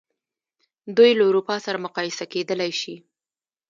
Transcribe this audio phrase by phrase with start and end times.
[0.97, 2.95] دوی له اروپا سره مقایسه کېدلای شي.